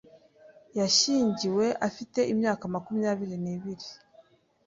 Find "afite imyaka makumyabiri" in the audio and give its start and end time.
1.87-3.35